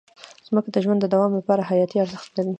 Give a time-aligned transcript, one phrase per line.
[0.53, 2.49] مځکه د ژوند د دوام لپاره حیاتي ارزښت لري.